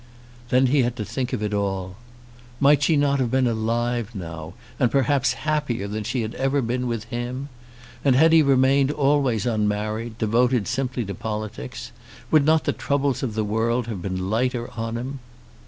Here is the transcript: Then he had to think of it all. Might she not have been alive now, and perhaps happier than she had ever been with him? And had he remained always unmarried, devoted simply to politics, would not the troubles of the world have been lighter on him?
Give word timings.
Then 0.49 0.65
he 0.65 0.81
had 0.81 0.95
to 0.95 1.05
think 1.05 1.31
of 1.31 1.43
it 1.43 1.53
all. 1.53 1.95
Might 2.59 2.81
she 2.81 2.97
not 2.97 3.19
have 3.19 3.29
been 3.29 3.45
alive 3.45 4.15
now, 4.15 4.55
and 4.79 4.89
perhaps 4.89 5.33
happier 5.45 5.87
than 5.87 6.03
she 6.03 6.23
had 6.23 6.33
ever 6.33 6.59
been 6.63 6.87
with 6.87 7.03
him? 7.13 7.49
And 8.03 8.15
had 8.15 8.33
he 8.33 8.41
remained 8.41 8.89
always 8.89 9.45
unmarried, 9.45 10.17
devoted 10.17 10.67
simply 10.67 11.05
to 11.05 11.13
politics, 11.13 11.91
would 12.31 12.45
not 12.45 12.63
the 12.63 12.73
troubles 12.73 13.21
of 13.21 13.35
the 13.35 13.43
world 13.45 13.85
have 13.85 14.01
been 14.01 14.27
lighter 14.31 14.71
on 14.71 14.97
him? 14.97 15.19